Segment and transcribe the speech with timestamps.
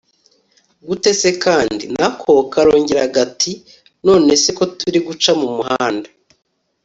[0.87, 1.83] gute se kandi!
[1.97, 3.51] nako karongera gati
[4.05, 6.09] nonese ko turimo guca mumuhanda